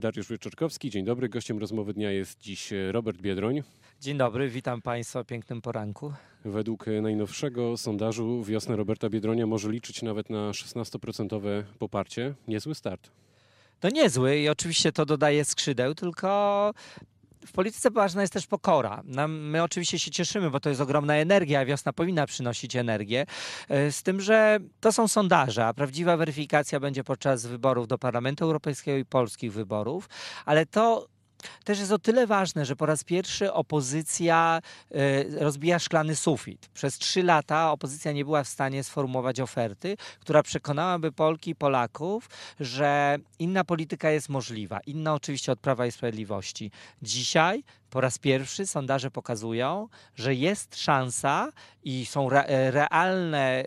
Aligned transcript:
Dariusz 0.00 0.28
Wieczorkowski, 0.28 0.90
dzień 0.90 1.04
dobry. 1.04 1.28
Gościem 1.28 1.58
rozmowy 1.58 1.94
dnia 1.94 2.10
jest 2.10 2.40
dziś 2.40 2.72
Robert 2.90 3.20
Biedroń. 3.20 3.62
Dzień 4.00 4.18
dobry, 4.18 4.48
witam 4.48 4.82
Państwa 4.82 5.20
o 5.20 5.24
pięknym 5.24 5.62
poranku. 5.62 6.12
Według 6.44 6.86
najnowszego 7.02 7.76
sondażu 7.76 8.44
wiosna 8.44 8.76
Roberta 8.76 9.08
Biedronia 9.10 9.46
może 9.46 9.70
liczyć 9.72 10.02
nawet 10.02 10.30
na 10.30 10.50
16% 10.50 11.62
poparcie. 11.78 12.34
Niezły 12.48 12.74
start. 12.74 13.10
To 13.80 13.88
niezły 13.88 14.38
i 14.38 14.48
oczywiście 14.48 14.92
to 14.92 15.06
dodaje 15.06 15.44
skrzydeł, 15.44 15.94
tylko 15.94 16.72
w 17.46 17.52
polityce 17.52 17.90
ważna 17.90 18.20
jest 18.20 18.32
też 18.32 18.46
pokora. 18.46 19.02
my 19.28 19.62
oczywiście 19.62 19.98
się 19.98 20.10
cieszymy, 20.10 20.50
bo 20.50 20.60
to 20.60 20.68
jest 20.68 20.80
ogromna 20.80 21.14
energia, 21.14 21.60
a 21.60 21.64
wiosna 21.64 21.92
powinna 21.92 22.26
przynosić 22.26 22.76
energię. 22.76 23.26
E, 23.68 23.92
z 23.92 24.02
tym, 24.02 24.20
że 24.20 24.58
to 24.80 24.92
są 24.92 25.08
sondaże, 25.08 25.66
a 25.66 25.74
prawdziwa 25.74 26.16
weryfikacja 26.16 26.80
będzie 26.80 27.04
podczas 27.04 27.46
wyborów 27.46 27.88
do 27.88 27.98
Parlamentu 27.98 28.44
Europejskiego 28.44 28.98
i 28.98 29.04
polskich 29.04 29.52
wyborów, 29.52 30.08
ale 30.44 30.66
to 30.66 31.15
też 31.64 31.78
jest 31.78 31.92
o 31.92 31.98
tyle 31.98 32.26
ważne, 32.26 32.64
że 32.64 32.76
po 32.76 32.86
raz 32.86 33.04
pierwszy 33.04 33.52
opozycja 33.52 34.60
e, 34.90 35.44
rozbija 35.44 35.78
szklany 35.78 36.16
sufit. 36.16 36.68
Przez 36.74 36.98
trzy 36.98 37.22
lata 37.22 37.72
opozycja 37.72 38.12
nie 38.12 38.24
była 38.24 38.44
w 38.44 38.48
stanie 38.48 38.84
sformułować 38.84 39.40
oferty, 39.40 39.96
która 40.20 40.42
przekonałaby 40.42 41.12
Polki 41.12 41.50
i 41.50 41.54
Polaków, 41.54 42.28
że 42.60 43.18
inna 43.38 43.64
polityka 43.64 44.10
jest 44.10 44.28
możliwa. 44.28 44.80
Inna 44.80 45.14
oczywiście 45.14 45.52
od 45.52 45.60
Prawa 45.60 45.86
i 45.86 45.92
Sprawiedliwości. 45.92 46.70
Dzisiaj 47.02 47.64
po 47.90 48.00
raz 48.00 48.18
pierwszy 48.18 48.66
sondaże 48.66 49.10
pokazują, 49.10 49.88
że 50.14 50.34
jest 50.34 50.76
szansa 50.76 51.52
i 51.84 52.06
są 52.06 52.30
e, 52.30 52.70
realne 52.70 53.64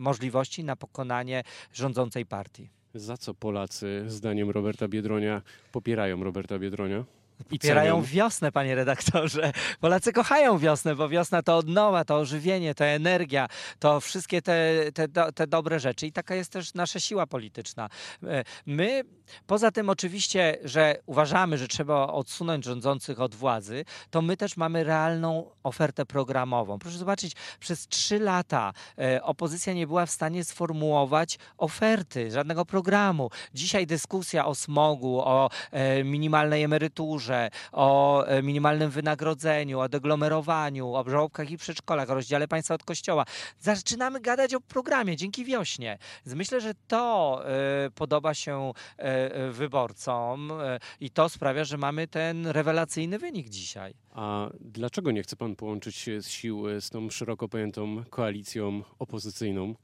możliwości 0.00 0.64
na 0.64 0.76
pokonanie 0.76 1.42
rządzącej 1.72 2.26
partii. 2.26 2.81
Za 2.94 3.16
co 3.16 3.34
Polacy, 3.34 4.04
zdaniem 4.06 4.50
Roberta 4.50 4.88
Biedronia, 4.88 5.42
popierają 5.72 6.24
Roberta 6.24 6.58
Biedronia? 6.58 7.04
Popierają 7.44 8.02
wiosnę, 8.02 8.52
panie 8.52 8.74
redaktorze. 8.74 9.52
Polacy 9.80 10.12
kochają 10.12 10.58
wiosnę, 10.58 10.94
bo 10.94 11.08
wiosna 11.08 11.42
to 11.42 11.56
odnowa, 11.56 12.04
to 12.04 12.16
ożywienie, 12.16 12.74
to 12.74 12.84
energia, 12.84 13.48
to 13.78 14.00
wszystkie 14.00 14.42
te, 14.42 14.74
te, 14.94 15.32
te 15.32 15.46
dobre 15.46 15.80
rzeczy. 15.80 16.06
I 16.06 16.12
taka 16.12 16.34
jest 16.34 16.52
też 16.52 16.74
nasza 16.74 17.00
siła 17.00 17.26
polityczna. 17.26 17.88
E, 18.22 18.44
my, 18.66 19.04
poza 19.46 19.70
tym 19.70 19.90
oczywiście, 19.90 20.58
że 20.64 20.96
uważamy, 21.06 21.58
że 21.58 21.68
trzeba 21.68 22.06
odsunąć 22.06 22.64
rządzących 22.64 23.20
od 23.20 23.34
władzy, 23.34 23.84
to 24.10 24.22
my 24.22 24.36
też 24.36 24.56
mamy 24.56 24.84
realną 24.84 25.50
ofertę 25.62 26.06
programową. 26.06 26.78
Proszę 26.78 26.98
zobaczyć, 26.98 27.32
przez 27.60 27.88
trzy 27.88 28.18
lata 28.18 28.72
e, 28.98 29.22
opozycja 29.22 29.72
nie 29.72 29.86
była 29.86 30.06
w 30.06 30.10
stanie 30.10 30.44
sformułować 30.44 31.38
oferty, 31.58 32.30
żadnego 32.30 32.64
programu. 32.64 33.30
Dzisiaj 33.54 33.86
dyskusja 33.86 34.46
o 34.46 34.54
smogu, 34.54 35.20
o 35.20 35.50
e, 35.70 36.04
minimalnej 36.04 36.62
emeryturze, 36.62 37.31
o 37.72 38.24
e, 38.26 38.42
minimalnym 38.42 38.90
wynagrodzeniu, 38.90 39.80
o 39.80 39.88
deglomerowaniu, 39.88 40.94
o 40.94 41.04
żłobkach 41.08 41.50
i 41.50 41.58
przedszkolach, 41.58 42.10
o 42.10 42.14
rozdziale 42.14 42.48
państwa 42.48 42.74
od 42.74 42.84
kościoła. 42.84 43.24
Zaczynamy 43.60 44.20
gadać 44.20 44.54
o 44.54 44.60
programie 44.60 45.16
dzięki 45.16 45.44
wiośnie. 45.44 45.98
Myślę, 46.26 46.60
że 46.60 46.74
to 46.88 47.42
y, 47.86 47.90
podoba 47.90 48.34
się 48.34 48.72
y, 48.98 49.52
wyborcom 49.52 50.52
i 51.00 51.10
to 51.10 51.28
sprawia, 51.28 51.64
że 51.64 51.76
mamy 51.76 52.08
ten 52.08 52.46
rewelacyjny 52.46 53.18
wynik 53.18 53.48
dzisiaj. 53.48 53.94
A 54.14 54.48
dlaczego 54.60 55.10
nie 55.10 55.22
chce 55.22 55.36
pan 55.36 55.56
połączyć 55.56 55.96
się 55.96 56.22
z 56.22 56.28
sił 56.28 56.80
z 56.80 56.90
tą 56.90 57.10
szeroko 57.10 57.48
pojętą 57.48 58.04
koalicją 58.10 58.82
opozycyjną? 58.98 59.74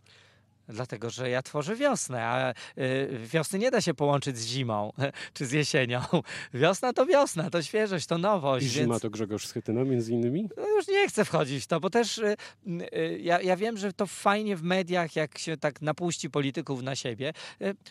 Dlatego, 0.69 1.11
że 1.11 1.31
ja 1.31 1.43
tworzę 1.43 1.77
wiosnę, 1.77 2.25
a 2.25 2.55
y, 2.79 3.21
wiosny 3.33 3.59
nie 3.59 3.71
da 3.71 3.81
się 3.81 3.95
połączyć 3.95 4.39
z 4.39 4.47
zimą 4.47 4.93
czy 5.35 5.47
z 5.47 5.53
jesienią. 5.53 6.01
Wiosna 6.55 6.93
to 6.93 7.07
wiosna, 7.07 7.51
to 7.51 7.63
świeżość, 7.63 8.07
to 8.07 8.19
nowość. 8.19 8.67
I 8.67 8.69
zima 8.69 8.87
więc... 8.87 9.03
to 9.03 9.11
Grzegorz 9.11 9.47
Schetyna 9.47 9.85
między 9.85 10.13
innymi? 10.13 10.49
No 10.57 10.69
już 10.69 10.89
nie 10.89 11.09
chcę 11.09 11.25
wchodzić 11.25 11.65
w 11.65 11.67
to, 11.67 11.81
bo 11.81 11.91
też 11.91 12.19
y, 12.19 12.37
y, 12.67 13.19
ja, 13.23 13.41
ja 13.41 13.57
wiem, 13.57 13.77
że 13.77 13.93
to 13.93 14.07
fajnie 14.07 14.57
w 14.57 14.63
mediach, 14.63 15.17
jak 15.17 15.39
się 15.39 15.57
tak 15.57 15.83
napuści 15.83 16.31
polityków 16.31 16.83
na 16.83 16.97
siebie. 16.97 17.33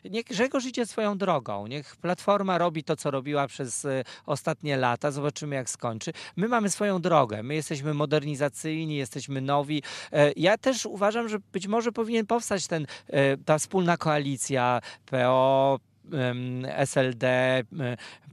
Niech 0.06 0.26
Grzegorz 0.26 0.66
idzie 0.66 0.86
swoją 0.86 1.18
drogą. 1.18 1.68
Niech 1.68 1.96
Platforma 1.96 2.58
robi 2.58 2.84
to, 2.84 2.96
co 2.96 3.12
robiła 3.12 3.48
przez 3.48 3.88
ostatnie 4.26 4.78
lata. 4.78 5.12
Zobaczymy, 5.12 5.56
jak 5.56 5.70
skończy. 5.70 6.14
My 6.36 6.48
mamy 6.48 6.70
swoją 6.70 7.02
drogę. 7.02 7.44
My 7.44 7.56
jesteśmy 7.56 7.94
modernizacyjni, 7.94 8.96
jesteśmy 8.96 9.42
nowi. 9.42 9.84
Ja 10.36 10.58
też 10.58 10.86
uważam, 10.86 11.30
że 11.30 11.38
być 11.52 11.68
może 11.68 11.92
powinien 11.92 12.26
powstać 12.26 12.67
ten, 12.68 12.88
e, 13.08 13.38
ta 13.38 13.58
wspólna 13.58 13.98
koalicja 13.98 14.82
PO, 15.06 15.80
SLD, 16.86 17.24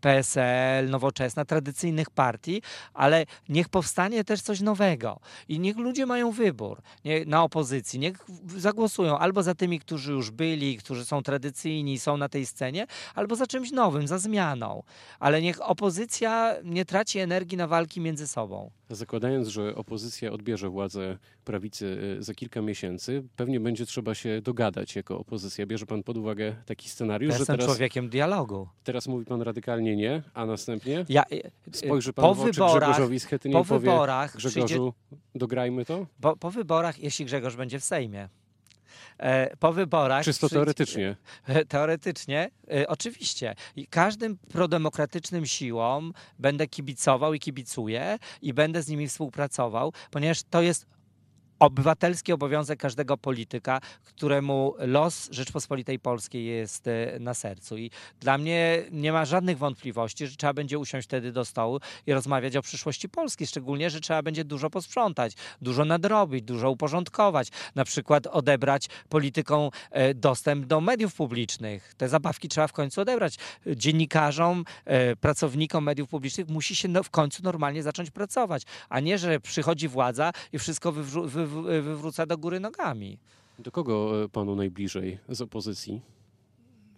PSL, 0.05 0.91
Nowoczesna, 0.91 1.45
tradycyjnych 1.45 2.11
partii, 2.11 2.63
ale 2.95 3.27
niech 3.49 3.69
powstanie 3.69 4.25
też 4.25 4.43
coś 4.43 4.61
nowego 4.61 5.21
i 5.49 5.61
niech 5.61 5.77
ludzie 5.77 6.07
mają 6.07 6.31
wybór 6.31 6.83
nie, 7.05 7.25
na 7.25 7.43
opozycji, 7.43 7.99
niech 7.99 8.17
zagłosują 8.57 9.19
albo 9.19 9.43
za 9.43 9.55
tymi, 9.55 9.81
którzy 9.81 10.13
już 10.13 10.31
byli, 10.31 10.77
którzy 10.77 11.05
są 11.05 11.23
tradycyjni, 11.23 11.99
są 11.99 12.17
na 12.17 12.29
tej 12.29 12.47
scenie, 12.47 12.87
albo 13.15 13.37
za 13.37 13.47
czymś 13.47 13.73
nowym, 13.73 14.09
za 14.09 14.19
zmianą, 14.19 14.83
ale 15.21 15.43
niech 15.43 15.63
opozycja 15.63 16.55
nie 16.65 16.85
traci 16.85 17.19
energii 17.19 17.59
na 17.59 17.67
walki 17.67 18.01
między 18.01 18.27
sobą. 18.27 18.71
Zakładając, 18.91 19.49
że 19.49 19.75
opozycja 19.75 20.33
odbierze 20.33 20.69
władzę 20.69 21.19
prawicy 21.45 22.17
y, 22.19 22.23
za 22.23 22.35
kilka 22.35 22.63
miesięcy, 22.63 23.25
pewnie 23.37 23.61
będzie 23.61 23.87
trzeba 23.87 24.15
się 24.15 24.41
dogadać 24.41 24.97
jako 24.97 25.19
opozycja. 25.19 25.67
Bierze 25.67 25.87
pan 25.87 26.03
pod 26.03 26.17
uwagę 26.17 26.57
taki 26.67 26.89
scenariusz, 26.89 27.33
ja 27.33 27.39
że 27.39 27.47
teraz, 27.47 27.67
człowiekiem 27.67 28.09
dialogu. 28.09 28.69
Teraz 28.85 29.09
mówi 29.09 29.25
pan 29.25 29.43
radykalnie 29.43 29.94
nie, 29.97 30.23
a 30.35 30.47
następnie 30.47 31.05
ja, 31.09 31.25
y, 31.33 31.43
spojrzy 31.73 32.13
pan 32.13 32.23
po 32.23 32.35
w 32.35 32.41
oczy 32.41 32.53
wyborach, 32.53 32.91
Grzegorzowi 32.91 33.21
Schetynie 33.21 33.53
po 33.53 33.65
powie, 33.65 33.81
wyborach 33.81 34.37
Grzegorzu, 34.37 34.67
przyjdzie, 34.67 34.91
dograjmy 35.35 35.85
to? 35.85 36.07
Po, 36.21 36.37
po 36.37 36.51
wyborach, 36.51 36.99
jeśli 36.99 37.25
Grzegorz 37.25 37.57
będzie 37.57 37.81
w 37.81 37.85
Sejmie 37.85 38.29
e, 39.19 39.57
po 39.57 39.73
wyborach. 39.73 40.25
Czysto 40.25 40.49
teoretycznie. 40.49 41.17
Teoretycznie, 41.69 42.51
e, 42.71 42.89
oczywiście. 42.89 43.55
I 43.77 43.87
każdym 43.87 44.39
prodemokratycznym 44.39 45.47
siłom 45.47 46.13
będę 46.39 46.67
kibicował 46.67 47.35
i 47.35 47.41
kibicuję 47.41 48.19
i 48.43 48.55
będę 48.55 48.83
z 48.83 48.89
nimi 48.89 49.09
współpracował, 49.09 49.93
ponieważ 50.11 50.43
to 50.43 50.63
jest 50.63 50.87
obywatelski 51.65 52.33
obowiązek 52.33 52.81
każdego 52.81 53.17
polityka, 53.17 53.81
któremu 54.05 54.75
los 54.79 55.29
Rzeczpospolitej 55.31 55.99
Polskiej 55.99 56.45
jest 56.45 56.87
e, 56.87 57.19
na 57.21 57.35
sercu. 57.35 57.79
I 57.79 57.91
dla 58.21 58.39
mnie 58.39 58.83
nie 58.93 59.13
ma 59.13 59.25
żadnych 59.25 59.59
wątpliwości, 59.59 60.27
że 60.27 60.37
trzeba 60.37 60.53
będzie 60.53 60.79
usiąść 60.79 61.09
wtedy 61.09 61.33
do 61.33 61.45
stołu 61.45 61.81
i 62.07 62.13
rozmawiać 62.13 62.57
o 62.57 62.63
przyszłości 62.63 63.09
Polski, 63.09 63.47
szczególnie, 63.47 63.91
że 63.91 64.01
trzeba 64.01 64.23
będzie 64.23 64.45
dużo 64.45 64.71
posprzątać, 64.71 65.33
dużo 65.63 65.85
nadrobić, 65.85 66.45
dużo 66.45 66.71
uporządkować, 66.71 67.49
na 67.75 67.85
przykład 67.85 68.27
odebrać 68.27 68.89
politykom 69.09 69.71
e, 69.91 70.15
dostęp 70.15 70.67
do 70.67 70.81
mediów 70.81 71.15
publicznych. 71.15 71.95
Te 71.97 72.09
zabawki 72.09 72.49
trzeba 72.49 72.67
w 72.67 72.73
końcu 72.73 73.01
odebrać. 73.01 73.39
Dziennikarzom, 73.67 74.65
e, 74.85 75.17
pracownikom 75.17 75.85
mediów 75.85 76.09
publicznych 76.09 76.49
musi 76.49 76.77
się 76.77 76.89
no, 76.89 77.03
w 77.03 77.11
końcu 77.11 77.43
normalnie 77.43 77.83
zacząć 77.83 78.11
pracować, 78.11 78.63
a 78.89 79.01
nie, 79.01 79.19
że 79.19 79.41
przychodzi 79.41 79.89
władza 79.89 80.33
i 80.53 80.59
wszystko 80.59 80.93
wywróci 80.93 81.54
wywróca 81.63 82.27
do 82.27 82.39
góry 82.39 82.61
nogami. 82.61 83.19
Do 83.59 83.71
kogo 83.71 84.25
e, 84.25 84.29
panu 84.29 84.57
najbliżej 84.57 85.19
z 85.29 85.41
opozycji? 85.41 86.01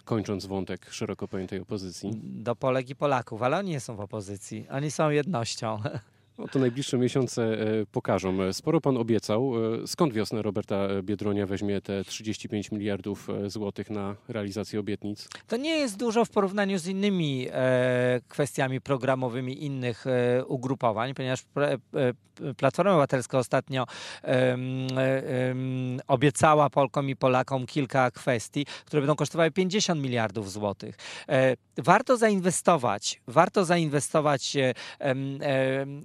Kończąc 0.05 0.47
wątek 0.47 0.91
szeroko 0.91 1.29
pojętej 1.29 1.61
opozycji. 1.61 2.11
Do 2.23 2.57
Polek 2.57 2.91
i 2.91 2.97
Polaków, 2.97 3.43
ale 3.43 3.59
oni 3.59 3.71
nie 3.71 3.81
są 3.81 3.97
w 3.97 4.01
opozycji. 4.01 4.67
Oni 4.71 4.91
są 4.91 5.11
jednością. 5.11 5.79
No 6.39 6.49
to 6.49 6.59
najbliższe 6.59 6.99
miesiące 6.99 7.43
e, 7.43 7.87
pokażą. 7.87 8.53
Sporo 8.53 8.81
pan 8.81 8.97
obiecał. 8.97 9.53
E, 9.83 9.87
skąd 9.87 10.13
wiosna 10.13 10.43
Roberta 10.43 10.89
Biedronia 11.03 11.47
weźmie 11.47 11.81
te 11.81 12.05
35 12.05 12.71
miliardów 12.71 13.31
e, 13.31 13.51
złotych 13.51 13.91
na 13.91 14.17
realizację 14.29 14.81
obietnic? 14.81 15.29
To 15.49 15.57
nie 15.57 15.79
jest 15.79 15.97
dużo 15.97 16.25
w 16.25 16.31
porównaniu 16.31 16.79
z 16.79 16.87
innymi 16.87 17.49
e, 17.51 18.21
kwestiami 18.29 18.81
programowymi 18.81 19.65
innych 19.65 20.07
e, 20.07 20.45
ugrupowań, 20.45 21.15
ponieważ 21.15 21.41
e, 21.95 22.13
Platforma 22.57 22.93
Obywatelska 22.93 23.39
ostatnio 23.39 23.87
obiecała 26.07 26.71
Polkom 26.71 27.09
i 27.09 27.17
Polakom 27.17 27.67
kilka 27.67 28.11
kwestii, 28.11 28.67
które 28.85 29.03
będą 29.03 29.17
kosztowały 29.17 29.51
50 29.51 30.03
miliardów 30.03 30.53
złotych. 30.53 30.97
warto 31.79 32.17
zainwestować, 32.17 33.21
warto 33.27 33.65
zainwestować 33.65 34.57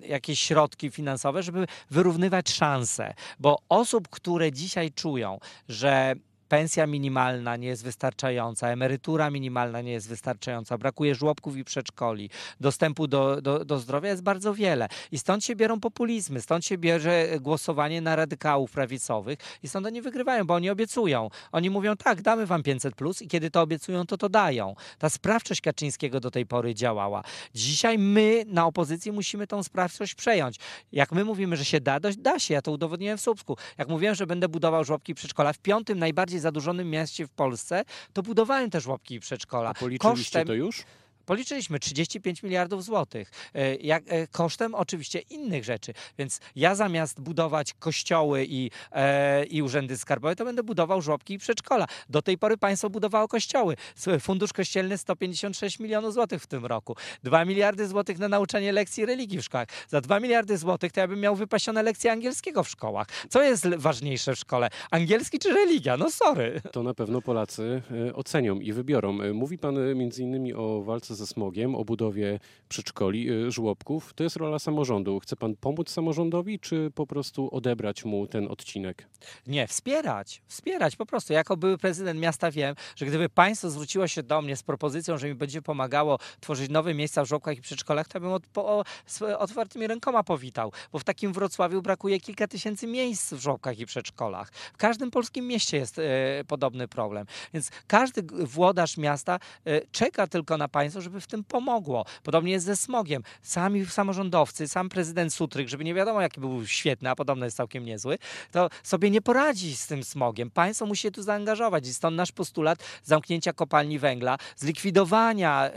jak 0.07 0.20
jakieś 0.21 0.39
środki 0.39 0.91
finansowe, 0.91 1.44
żeby 1.44 1.68
wyrównywać 1.91 2.50
szanse. 2.51 3.13
Bo 3.39 3.57
osób, 3.69 4.09
które 4.09 4.51
dzisiaj 4.51 4.91
czują, 4.91 5.39
że 5.69 6.15
pensja 6.51 6.88
minimalna 6.88 7.56
nie 7.56 7.68
jest 7.68 7.83
wystarczająca, 7.83 8.68
emerytura 8.68 9.30
minimalna 9.30 9.81
nie 9.81 9.92
jest 9.92 10.07
wystarczająca, 10.07 10.77
brakuje 10.77 11.15
żłobków 11.15 11.57
i 11.57 11.63
przedszkoli, 11.63 12.30
dostępu 12.59 13.07
do, 13.07 13.42
do, 13.42 13.65
do 13.65 13.80
zdrowia 13.80 14.09
jest 14.09 14.24
bardzo 14.24 14.53
wiele. 14.53 14.88
I 15.12 15.19
stąd 15.19 15.45
się 15.45 15.56
biorą 15.56 15.80
populizmy, 15.80 16.42
stąd 16.42 16.65
się 16.65 16.77
bierze 16.77 17.27
głosowanie 17.42 18.01
na 18.01 18.15
radykałów 18.15 18.71
prawicowych 18.71 19.39
i 19.63 19.68
stąd 19.68 19.88
oni 19.88 20.01
wygrywają, 20.01 20.45
bo 20.45 20.53
oni 20.53 20.69
obiecują. 20.69 21.30
Oni 21.51 21.69
mówią 21.69 21.98
tak, 21.98 22.21
damy 22.21 22.45
wam 22.45 22.63
500 22.63 22.95
plus 22.95 23.21
i 23.21 23.27
kiedy 23.27 23.51
to 23.51 23.62
obiecują, 23.62 24.06
to 24.06 24.18
to 24.18 24.30
dają. 24.30 24.75
Ta 25.00 25.09
sprawczość 25.09 25.62
Kaczyńskiego 25.62 26.19
do 26.19 26.31
tej 26.31 26.45
pory 26.45 26.75
działała. 26.75 27.24
Dzisiaj 27.56 27.98
my 27.98 28.44
na 28.48 28.65
opozycji 28.65 29.12
musimy 29.12 29.48
tą 29.48 29.63
sprawczość 29.63 30.15
przejąć. 30.15 30.56
Jak 30.92 31.12
my 31.12 31.25
mówimy, 31.25 31.57
że 31.57 31.65
się 31.65 31.81
da, 31.81 32.00
da 32.00 32.39
się. 32.39 32.53
Ja 32.53 32.62
to 32.62 32.71
udowodniłem 32.71 33.18
w 33.18 33.21
Słupsku. 33.21 33.57
Jak 33.77 33.89
mówiłem, 33.89 34.15
że 34.15 34.27
będę 34.27 34.50
budował 34.50 34.83
żłobki 34.83 35.15
przedszkola 35.15 35.53
w 35.53 35.59
piątym 35.59 36.00
najbardziej 36.00 36.40
zadłużonym 36.41 36.89
mieście 36.89 37.27
w 37.27 37.31
Polsce, 37.31 37.85
to 38.13 38.23
budowałem 38.23 38.69
te 38.69 38.81
żłobki 38.81 39.15
i 39.15 39.19
przedszkola. 39.19 39.69
A 39.69 39.73
policzyliście 39.73 40.23
Kosztem... 40.23 40.47
to 40.47 40.53
już? 40.53 40.83
Policzyliśmy 41.31 41.80
35 41.80 42.44
miliardów 42.44 42.83
złotych, 42.83 43.31
e, 43.54 43.75
jak, 43.75 44.04
e, 44.07 44.28
kosztem 44.28 44.75
oczywiście 44.75 45.19
innych 45.19 45.63
rzeczy. 45.63 45.94
Więc 46.18 46.39
ja 46.56 46.75
zamiast 46.75 47.22
budować 47.22 47.74
kościoły 47.74 48.45
i, 48.50 48.72
e, 48.92 49.45
i 49.45 49.62
urzędy 49.62 49.98
skarbowe, 49.98 50.36
to 50.36 50.45
będę 50.45 50.63
budował 50.63 51.01
żłobki 51.01 51.33
i 51.33 51.38
przedszkola. 51.38 51.88
Do 52.10 52.22
tej 52.22 52.38
pory 52.38 52.57
państwo 52.57 52.89
budowało 52.89 53.28
kościoły. 53.28 53.75
Fundusz 54.19 54.54
Kościelny 54.54 54.98
156 54.98 55.80
milionów 55.80 56.13
złotych 56.13 56.44
w 56.44 56.48
tym 56.48 56.66
roku. 56.66 56.95
2 57.24 57.45
miliardy 57.45 57.88
złotych 57.88 58.19
na 58.19 58.27
nauczanie 58.27 58.72
lekcji 58.72 59.06
religii 59.06 59.39
w 59.39 59.44
szkołach. 59.44 59.68
Za 59.88 60.01
2 60.01 60.19
miliardy 60.19 60.57
złotych 60.57 60.92
to 60.92 61.00
ja 61.00 61.07
bym 61.07 61.19
miał 61.19 61.36
wypasione 61.36 61.84
lekcje 61.84 62.12
angielskiego 62.12 62.63
w 62.63 62.69
szkołach. 62.69 63.07
Co 63.30 63.44
jest 63.44 63.75
ważniejsze 63.75 64.36
w 64.36 64.39
szkole? 64.39 64.69
Angielski 64.92 65.39
czy 65.39 65.54
religia? 65.54 65.98
No 65.98 66.12
sorry. 66.12 66.62
To 66.72 66.84
na 66.84 66.94
pewno 66.94 67.22
Polacy 67.22 67.81
ocenią 68.13 68.60
i 68.60 68.74
wybiorą. 68.74 69.34
Mówi 69.34 69.57
pan 69.57 69.95
między 69.95 70.24
innymi 70.24 70.54
o 70.54 70.81
walce 70.81 71.20
ze 71.21 71.27
smogiem, 71.27 71.75
o 71.75 71.85
budowie 71.85 72.39
przedszkoli, 72.69 73.31
y, 73.31 73.51
żłobków. 73.51 74.13
To 74.13 74.23
jest 74.23 74.35
rola 74.35 74.59
samorządu. 74.59 75.19
Chce 75.19 75.35
pan 75.35 75.56
pomóc 75.56 75.89
samorządowi, 75.89 76.59
czy 76.59 76.91
po 76.95 77.07
prostu 77.07 77.50
odebrać 77.51 78.06
mu 78.06 78.27
ten 78.27 78.47
odcinek? 78.47 79.07
Nie, 79.47 79.68
wspierać. 79.68 80.41
Wspierać 80.47 80.95
po 80.95 81.06
prostu. 81.06 81.33
Jako 81.33 81.57
były 81.57 81.77
prezydent 81.77 82.19
miasta 82.19 82.51
wiem, 82.51 82.75
że 82.95 83.06
gdyby 83.06 83.29
państwo 83.29 83.69
zwróciło 83.69 84.07
się 84.07 84.23
do 84.23 84.41
mnie 84.41 84.56
z 84.56 84.63
propozycją, 84.63 85.18
że 85.18 85.27
mi 85.27 85.35
będzie 85.35 85.62
pomagało 85.62 86.19
tworzyć 86.39 86.69
nowe 86.69 86.94
miejsca 86.94 87.24
w 87.24 87.27
żłobkach 87.27 87.57
i 87.57 87.62
przedszkolach, 87.62 88.07
to 88.07 88.19
bym 88.19 88.31
od, 88.31 88.47
po, 88.47 88.83
z 89.06 89.21
otwartymi 89.21 89.88
rękoma 89.88 90.24
powitał. 90.24 90.71
Bo 90.91 91.00
w 91.00 91.03
takim 91.03 91.33
Wrocławiu 91.33 91.81
brakuje 91.81 92.19
kilka 92.19 92.47
tysięcy 92.47 92.88
miejsc 92.88 93.33
w 93.33 93.39
żłobkach 93.39 93.79
i 93.79 93.85
przedszkolach. 93.85 94.51
W 94.74 94.77
każdym 94.77 95.12
polskim 95.12 95.47
mieście 95.47 95.77
jest 95.77 96.00
e, 96.00 96.03
podobny 96.47 96.88
problem. 96.88 97.25
Więc 97.53 97.71
każdy 97.88 98.24
włodarz 98.45 98.97
miasta 98.97 99.39
e, 99.65 99.81
czeka 99.91 100.27
tylko 100.27 100.57
na 100.57 100.67
państwo, 100.67 101.00
żeby 101.01 101.21
w 101.21 101.27
tym 101.27 101.44
pomogło. 101.44 102.06
Podobnie 102.24 102.51
jest 102.51 102.65
ze 102.65 102.75
smogiem. 102.75 103.24
Sami 103.42 103.86
samorządowcy, 103.86 104.68
sam 104.68 104.89
prezydent 104.89 105.33
Sutryk, 105.33 105.68
żeby 105.68 105.83
nie 105.83 105.94
wiadomo 105.94 106.21
jaki 106.21 106.39
był 106.39 106.68
świetny, 106.68 107.09
a 107.09 107.15
podobno 107.15 107.45
jest 107.45 107.57
całkiem 107.57 107.86
niezły, 107.86 108.18
to 108.51 108.69
sobie 108.83 109.09
nie 109.09 109.21
poradzi 109.21 109.75
z 109.75 109.88
tym 109.88 110.03
smogiem. 110.03 110.51
Państwo 110.51 110.86
musi 110.86 111.01
się 111.01 111.12
tu 111.12 111.24
zaangażować 111.24 111.88
i 111.88 111.94
stąd 111.94 112.18
nasz 112.18 112.31
postulat 112.31 112.80
zamknięcia 113.03 113.53
kopalni 113.53 114.00
węgla, 114.00 114.38
zlikwidowania 114.56 115.65
e, 115.65 115.71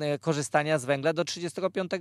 e, 0.00 0.18
korzystania 0.18 0.78
z 0.78 0.84
węgla 0.84 1.12
do 1.12 1.24
35, 1.24 1.92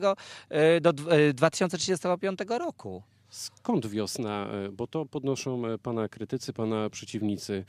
e, 0.49 0.81
do 0.81 0.93
2035 1.33 2.39
roku. 2.59 3.03
Skąd 3.37 3.87
wiosna? 3.87 4.47
Bo 4.71 4.87
to 4.87 5.05
podnoszą 5.05 5.61
pana 5.83 6.09
krytycy, 6.09 6.53
pana 6.53 6.89
przeciwnicy. 6.89 7.65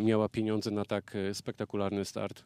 Miała 0.00 0.28
pieniądze 0.28 0.70
na 0.70 0.84
tak 0.84 1.16
spektakularny 1.32 2.04
start. 2.04 2.44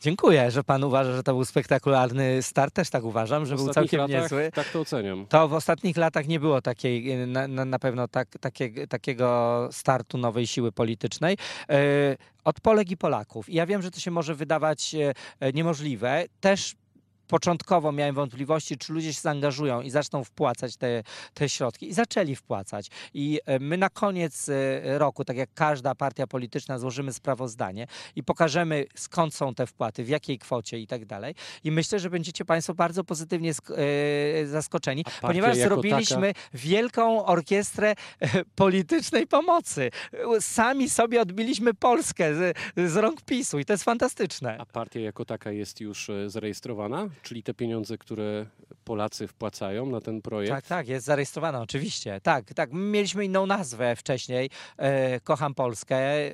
Dziękuję, 0.00 0.50
że 0.50 0.64
pan 0.64 0.84
uważa, 0.84 1.16
że 1.16 1.22
to 1.22 1.32
był 1.32 1.44
spektakularny 1.44 2.42
start. 2.42 2.74
Też 2.74 2.90
tak 2.90 3.04
uważam, 3.04 3.46
że 3.46 3.56
był 3.56 3.68
całkiem 3.68 4.00
latach, 4.00 4.22
niezły. 4.22 4.50
Tak 4.54 4.68
to 4.68 4.80
oceniam. 4.80 5.26
To 5.26 5.48
w 5.48 5.52
ostatnich 5.54 5.96
latach 5.96 6.28
nie 6.28 6.40
było 6.40 6.62
takiej, 6.62 7.26
na, 7.26 7.48
na 7.48 7.78
pewno 7.78 8.08
tak, 8.08 8.28
takie, 8.40 8.86
takiego 8.86 9.68
startu 9.72 10.18
nowej 10.18 10.46
siły 10.46 10.72
politycznej. 10.72 11.36
E, 11.68 12.16
od 12.44 12.60
Polek 12.60 12.90
i 12.90 12.96
Polaków. 12.96 13.48
I 13.48 13.54
ja 13.54 13.66
wiem, 13.66 13.82
że 13.82 13.90
to 13.90 14.00
się 14.00 14.10
może 14.10 14.34
wydawać 14.34 14.94
e, 15.40 15.52
niemożliwe. 15.52 16.24
Też 16.40 16.74
początkowo 17.28 17.92
miałem 17.92 18.14
wątpliwości, 18.14 18.78
czy 18.78 18.92
ludzie 18.92 19.14
się 19.14 19.20
zaangażują 19.20 19.80
i 19.80 19.90
zaczną 19.90 20.24
wpłacać 20.24 20.76
te, 20.76 21.02
te 21.34 21.48
środki. 21.48 21.88
I 21.88 21.92
zaczęli 21.92 22.36
wpłacać. 22.36 22.90
I 23.14 23.40
e, 23.46 23.58
my 23.58 23.76
na 23.76 23.90
koniec 23.90 24.48
e, 24.48 24.98
roku, 24.98 25.24
tak 25.24 25.36
jak 25.36 25.50
każda 25.54 25.94
partia 25.94 26.26
polityczna, 26.26 26.78
złożymy 26.78 27.12
sprawozdanie 27.12 27.86
i 28.16 28.22
pokażemy, 28.22 28.84
skąd 28.94 29.34
są 29.34 29.54
te 29.54 29.66
wpłaty, 29.66 30.04
w 30.04 30.08
jakiej 30.08 30.38
kwocie 30.38 30.78
i 30.78 30.86
tak 30.86 31.06
dalej. 31.06 31.34
I 31.64 31.70
myślę, 31.70 31.98
że 31.98 32.10
będziecie 32.10 32.44
Państwo 32.44 32.74
bardzo 32.74 33.04
pozytywnie 33.04 33.50
e, 33.50 34.46
zaskoczeni, 34.46 35.04
ponieważ 35.20 35.56
zrobiliśmy 35.56 36.34
taka... 36.34 36.48
wielką 36.54 37.24
orkiestrę 37.24 37.94
politycznej 38.54 39.26
pomocy. 39.26 39.90
Sami 40.40 40.90
sobie 40.90 41.20
odbiliśmy 41.20 41.74
Polskę 41.74 42.34
z, 42.34 42.56
z 42.76 42.96
rąk 42.96 43.22
PiSu 43.22 43.58
i 43.58 43.64
to 43.64 43.72
jest 43.72 43.84
fantastyczne. 43.84 44.56
A 44.60 44.66
partia 44.66 45.00
jako 45.00 45.24
taka 45.24 45.52
jest 45.52 45.80
już 45.80 46.10
zarejestrowana? 46.26 47.08
Czyli 47.22 47.42
te 47.42 47.54
pieniądze, 47.54 47.98
które 47.98 48.46
Polacy 48.84 49.26
wpłacają 49.26 49.86
na 49.86 50.00
ten 50.00 50.22
projekt? 50.22 50.52
Tak, 50.52 50.66
tak, 50.66 50.88
jest 50.88 51.06
zarejestrowana, 51.06 51.60
oczywiście. 51.60 52.20
Tak, 52.20 52.54
tak. 52.54 52.72
Mieliśmy 52.72 53.24
inną 53.24 53.46
nazwę 53.46 53.96
wcześniej. 53.96 54.50
E, 54.76 55.20
Kocham 55.20 55.54
Polskę. 55.54 55.96
E, 55.96 56.32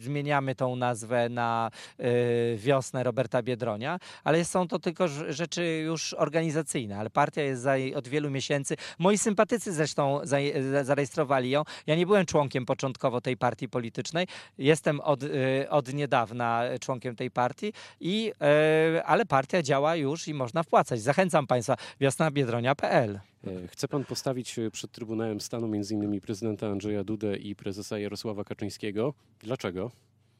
zmieniamy 0.00 0.54
tą 0.54 0.76
nazwę 0.76 1.28
na 1.28 1.70
e, 1.98 2.56
Wiosnę 2.56 3.02
Roberta 3.02 3.42
Biedronia, 3.42 3.98
ale 4.24 4.44
są 4.44 4.68
to 4.68 4.78
tylko 4.78 5.08
rzeczy 5.08 5.64
już 5.84 6.14
organizacyjne, 6.14 6.98
ale 6.98 7.10
partia 7.10 7.42
jest 7.42 7.62
za, 7.62 7.74
od 7.94 8.08
wielu 8.08 8.30
miesięcy. 8.30 8.76
Moi 8.98 9.18
sympatycy 9.18 9.72
zresztą 9.72 10.20
za, 10.22 10.36
zarejestrowali 10.82 11.50
ją. 11.50 11.62
Ja 11.86 11.96
nie 11.96 12.06
byłem 12.06 12.26
członkiem 12.26 12.66
początkowo 12.66 13.20
tej 13.20 13.36
partii 13.36 13.68
politycznej. 13.68 14.26
Jestem 14.58 15.00
od, 15.00 15.22
e, 15.22 15.70
od 15.70 15.92
niedawna 15.92 16.62
członkiem 16.80 17.16
tej 17.16 17.30
partii, 17.30 17.72
i, 18.00 18.32
e, 18.40 19.04
ale 19.04 19.26
partia 19.26 19.62
działa 19.62 19.96
już 19.96 20.17
już 20.18 20.28
i 20.28 20.34
można 20.34 20.62
wpłacać. 20.62 21.00
Zachęcam 21.00 21.46
Państwa, 21.46 21.76
wiosnabiedronia.pl. 22.00 23.20
E, 23.46 23.68
chce 23.68 23.88
pan 23.88 24.04
postawić 24.04 24.58
e, 24.58 24.70
przed 24.70 24.92
Trybunałem 24.92 25.40
Stanu 25.40 25.66
m.in. 25.66 26.20
prezydenta 26.20 26.66
Andrzeja 26.66 27.04
Dudę 27.04 27.36
i 27.36 27.56
prezesa 27.56 27.98
Jarosława 27.98 28.44
Kaczyńskiego. 28.44 29.14
Dlaczego? 29.40 29.90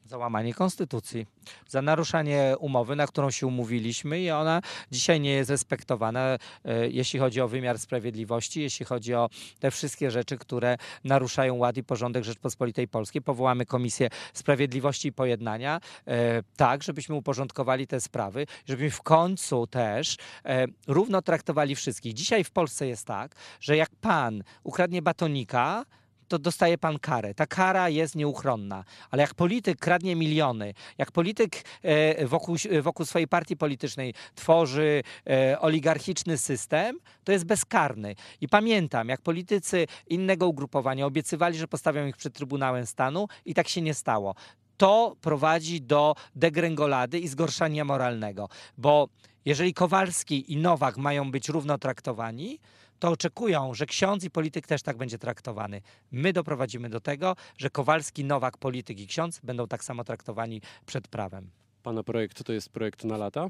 Za 0.09 0.17
łamanie 0.17 0.53
konstytucji, 0.53 1.25
za 1.67 1.81
naruszanie 1.81 2.55
umowy, 2.59 2.95
na 2.95 3.07
którą 3.07 3.31
się 3.31 3.47
umówiliśmy 3.47 4.19
i 4.21 4.31
ona 4.31 4.61
dzisiaj 4.91 5.19
nie 5.19 5.31
jest 5.31 5.49
respektowana, 5.49 6.19
e, 6.65 6.89
jeśli 6.89 7.19
chodzi 7.19 7.41
o 7.41 7.47
wymiar 7.47 7.79
sprawiedliwości, 7.79 8.61
jeśli 8.61 8.85
chodzi 8.85 9.13
o 9.13 9.29
te 9.59 9.71
wszystkie 9.71 10.11
rzeczy, 10.11 10.37
które 10.37 10.77
naruszają 11.03 11.55
ład 11.55 11.77
i 11.77 11.83
porządek 11.83 12.23
Rzeczpospolitej 12.23 12.87
Polskiej. 12.87 13.21
Powołamy 13.21 13.65
Komisję 13.65 14.09
Sprawiedliwości 14.33 15.07
i 15.07 15.13
Pojednania, 15.13 15.81
e, 16.07 16.43
tak, 16.57 16.83
żebyśmy 16.83 17.15
uporządkowali 17.15 17.87
te 17.87 18.01
sprawy, 18.01 18.47
żebyśmy 18.65 18.91
w 18.91 19.01
końcu 19.01 19.67
też 19.67 20.17
e, 20.45 20.65
równo 20.87 21.21
traktowali 21.21 21.75
wszystkich. 21.75 22.13
Dzisiaj 22.13 22.43
w 22.43 22.51
Polsce 22.51 22.87
jest 22.87 23.05
tak, 23.05 23.35
że 23.59 23.77
jak 23.77 23.89
pan 24.01 24.43
ukradnie 24.63 25.01
batonika, 25.01 25.85
to 26.29 26.39
dostaje 26.39 26.77
pan 26.77 26.99
karę. 26.99 27.33
Ta 27.33 27.45
kara 27.47 27.89
jest 27.89 28.15
nieuchronna. 28.15 28.83
Ale 29.11 29.21
jak 29.21 29.33
polityk 29.33 29.79
kradnie 29.79 30.15
miliony, 30.15 30.73
jak 30.97 31.11
polityk 31.11 31.63
e, 31.83 32.27
wokół, 32.27 32.55
wokół 32.81 33.05
swojej 33.05 33.27
partii 33.27 33.57
politycznej 33.57 34.13
tworzy 34.35 35.03
e, 35.29 35.59
oligarchiczny 35.59 36.37
system, 36.37 36.99
to 37.23 37.31
jest 37.31 37.45
bezkarny. 37.45 38.15
I 38.41 38.47
pamiętam, 38.47 39.09
jak 39.09 39.21
politycy 39.21 39.87
innego 40.07 40.47
ugrupowania 40.47 41.05
obiecywali, 41.05 41.57
że 41.57 41.67
postawią 41.67 42.07
ich 42.07 42.17
przed 42.17 42.33
Trybunałem 42.33 42.85
Stanu 42.85 43.27
i 43.45 43.53
tak 43.53 43.67
się 43.67 43.81
nie 43.81 43.93
stało 43.93 44.35
to 44.79 45.15
prowadzi 45.21 45.81
do 45.81 46.15
degrengolady 46.35 47.19
i 47.19 47.27
zgorszania 47.27 47.85
moralnego. 47.85 48.49
Bo 48.77 49.07
jeżeli 49.45 49.73
Kowalski 49.73 50.53
i 50.53 50.57
Nowak 50.57 50.97
mają 50.97 51.31
być 51.31 51.49
równo 51.49 51.77
traktowani, 51.77 52.59
to 52.99 53.09
oczekują, 53.09 53.73
że 53.73 53.85
ksiądz 53.85 54.23
i 54.23 54.29
polityk 54.29 54.67
też 54.67 54.81
tak 54.81 54.97
będzie 54.97 55.17
traktowany. 55.17 55.81
My 56.11 56.33
doprowadzimy 56.33 56.89
do 56.89 56.99
tego, 56.99 57.35
że 57.57 57.69
Kowalski, 57.69 58.25
Nowak, 58.25 58.57
polityk 58.57 58.99
i 58.99 59.07
ksiądz 59.07 59.39
będą 59.43 59.67
tak 59.67 59.83
samo 59.83 60.03
traktowani 60.03 60.61
przed 60.85 61.07
prawem. 61.07 61.49
Pana 61.83 62.03
projekt 62.03 62.43
to 62.43 62.53
jest 62.53 62.69
projekt 62.69 63.03
na 63.03 63.17
lata? 63.17 63.49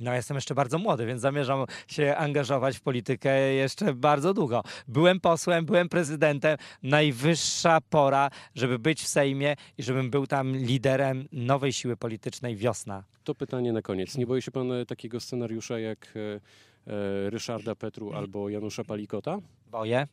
No, 0.00 0.14
jestem 0.14 0.34
jeszcze 0.34 0.54
bardzo 0.54 0.78
młody, 0.78 1.06
więc 1.06 1.20
zamierzam 1.20 1.64
się 1.88 2.16
angażować 2.16 2.76
w 2.76 2.80
politykę 2.80 3.52
jeszcze 3.52 3.94
bardzo 3.94 4.34
długo. 4.34 4.62
Byłem 4.88 5.20
posłem, 5.20 5.64
byłem 5.64 5.88
prezydentem. 5.88 6.56
Najwyższa 6.82 7.80
pora, 7.80 8.30
żeby 8.54 8.78
być 8.78 9.02
w 9.02 9.08
Sejmie 9.08 9.56
i 9.78 9.82
żebym 9.82 10.10
był 10.10 10.26
tam 10.26 10.56
liderem 10.56 11.28
nowej 11.32 11.72
siły 11.72 11.96
politycznej 11.96 12.56
Wiosna. 12.56 13.04
To 13.24 13.34
pytanie 13.34 13.72
na 13.72 13.82
koniec. 13.82 14.16
Nie 14.16 14.26
boi 14.26 14.42
się 14.42 14.50
pan 14.50 14.72
e, 14.72 14.86
takiego 14.86 15.20
scenariusza 15.20 15.78
jak 15.78 16.12
e, 16.16 16.40
E, 16.86 17.30
Ryszarda 17.30 17.74
Petru 17.74 18.12
albo 18.12 18.48
Janusza 18.48 18.84
Palikota? 18.84 19.38
Boję. 19.70 20.06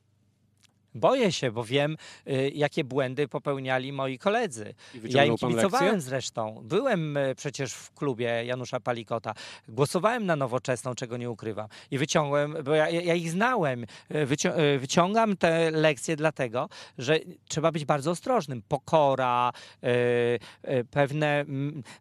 Boję 0.98 1.32
się, 1.32 1.52
bo 1.52 1.64
wiem, 1.64 1.98
y, 2.28 2.52
jakie 2.56 2.84
błędy 2.84 3.28
popełniali 3.28 3.94
moi 3.94 4.18
koledzy. 4.18 4.74
Ja 5.04 5.26
im 5.26 5.38
kibicowałem 5.38 6.02
zresztą. 6.02 6.62
Byłem 6.64 7.18
y, 7.18 7.36
przecież 7.38 7.74
w 7.74 7.94
klubie 7.94 8.46
Janusza 8.46 8.80
Palikota. 8.80 9.34
Głosowałem 9.68 10.26
na 10.26 10.36
nowoczesną, 10.36 10.96
czego 10.96 11.18
nie 11.18 11.30
ukrywam. 11.30 11.68
I 11.92 11.98
wyciągłem, 11.98 12.56
bo 12.64 12.76
ja, 12.76 12.90
ja 12.90 13.14
ich 13.14 13.32
znałem. 13.32 13.86
Y, 14.16 14.26
Wycią 14.26 14.50
wyciągam 14.80 15.38
te 15.38 15.72
lekcje 15.72 16.16
dlatego, 16.16 16.70
że 16.98 17.20
trzeba 17.48 17.72
być 17.72 17.86
bardzo 17.86 18.12
ostrożnym. 18.12 18.62
Pokora, 18.68 19.52
y, 19.84 20.86
pewne 20.92 21.46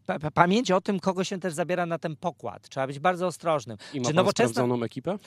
pa 0.07 0.19
pa- 0.19 0.31
pamięć 0.31 0.71
o 0.71 0.81
tym, 0.81 1.00
kogo 1.00 1.25
się 1.25 1.41
też 1.41 1.53
zabiera 1.55 1.87
na 1.87 1.99
ten 1.99 2.17
pokład. 2.17 2.69
Trzeba 2.69 2.87
być 2.87 2.99
bardzo 2.99 3.26
ostrożnym. 3.26 3.76
I 3.95 4.00
ma 4.00 4.09
Czy 4.09 4.15
nowoczesna- 4.15 4.53
sprawdzoną 4.53 4.83
ekipę? 4.85 5.19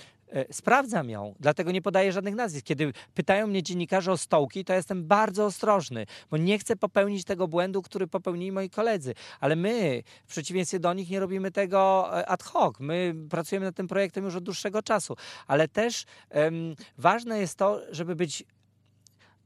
Sprawdzam 0.51 1.09
ją, 1.09 1.35
dlatego 1.39 1.71
nie 1.71 1.81
podaję 1.81 2.11
żadnych 2.11 2.35
nazwisk. 2.35 2.65
Kiedy 2.65 2.93
pytają 3.13 3.47
mnie 3.47 3.58
dziennikarze 3.63 4.11
o 4.11 4.17
stołki, 4.17 4.65
to 4.65 4.73
jestem 4.73 5.07
bardzo 5.07 5.45
ostrożny, 5.45 6.05
bo 6.31 6.37
nie 6.37 6.59
chcę 6.59 6.75
popełnić 6.75 7.23
tego 7.23 7.47
błędu, 7.47 7.81
który 7.81 8.07
popełnili 8.07 8.51
moi 8.51 8.69
koledzy. 8.69 9.13
Ale 9.39 9.55
my, 9.55 10.03
w 10.25 10.29
przeciwieństwie 10.29 10.79
do 10.79 10.93
nich, 10.93 11.09
nie 11.09 11.19
robimy 11.19 11.51
tego 11.51 12.09
e, 12.19 12.25
ad 12.25 12.43
hoc. 12.43 12.75
My 12.79 13.15
pracujemy 13.29 13.65
nad 13.65 13.75
tym 13.75 13.87
projektem 13.87 14.25
już 14.25 14.35
od 14.35 14.43
dłuższego 14.43 14.81
czasu. 14.81 15.15
Ale 15.47 15.67
też 15.67 16.05
em, 16.29 16.75
ważne 16.97 17.39
jest 17.39 17.57
to, 17.57 17.81
żeby 17.91 18.15
być 18.15 18.43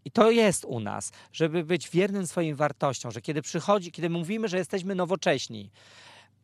i 0.06 0.12
to 0.12 0.32
jest 0.32 0.66
u 0.66 0.80
nas, 0.80 1.12
żeby 1.32 1.64
być 1.64 1.90
wiernym 1.90 2.28
swoim 2.28 2.56
wartościom, 2.56 3.12
że 3.12 3.22
kiedy 3.22 3.42
przychodzi, 3.42 3.92
kiedy 3.92 4.10
mówimy, 4.10 4.48
że 4.48 4.58
jesteśmy 4.58 4.96
nowocześni, 4.96 5.72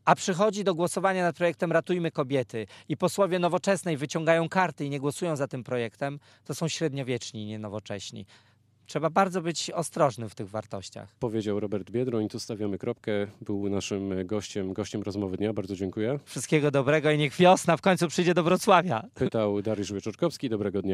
a 0.09 0.15
przychodzi 0.15 0.63
do 0.63 0.75
głosowania 0.75 1.23
nad 1.23 1.35
projektem 1.35 1.71
Ratujmy 1.71 2.11
Kobiety 2.11 2.67
i 2.89 2.97
posłowie 2.97 3.39
nowoczesnej 3.39 3.97
wyciągają 3.97 4.49
karty 4.49 4.85
i 4.85 4.89
nie 4.89 4.99
głosują 4.99 5.35
za 5.35 5.47
tym 5.47 5.63
projektem, 5.63 6.19
to 6.43 6.55
są 6.55 6.67
średniowieczni, 6.67 7.45
nie 7.45 7.59
nowocześni. 7.59 8.25
Trzeba 8.85 9.09
bardzo 9.09 9.41
być 9.41 9.71
ostrożnym 9.71 10.29
w 10.29 10.35
tych 10.35 10.49
wartościach. 10.49 11.15
Powiedział 11.19 11.59
Robert 11.59 11.91
Biedroń. 11.91 12.29
Tu 12.29 12.39
stawiamy 12.39 12.77
kropkę. 12.77 13.11
Był 13.41 13.69
naszym 13.69 14.27
gościem, 14.27 14.73
gościem 14.73 15.01
rozmowy 15.01 15.37
dnia. 15.37 15.53
Bardzo 15.53 15.75
dziękuję. 15.75 16.19
Wszystkiego 16.25 16.71
dobrego 16.71 17.11
i 17.11 17.17
niech 17.17 17.35
wiosna 17.35 17.77
w 17.77 17.81
końcu 17.81 18.07
przyjdzie 18.07 18.33
do 18.33 18.43
Wrocławia. 18.43 19.03
Pytał 19.13 19.61
Dariusz 19.61 19.93
Wieczorkowski. 19.93 20.49
Dobrego 20.49 20.81
dnia. 20.81 20.87